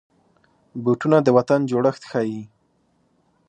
بوټونه 0.83 1.17
د 1.23 1.27
وطن 1.37 1.59
جوړښت 1.71 2.03
ښيي. 2.11 2.41